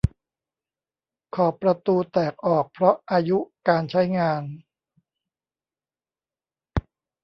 [1.35, 4.41] ขอบประตูแตกออกเพราะอายุการใช้งาน